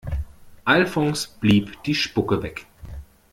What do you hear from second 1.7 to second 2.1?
die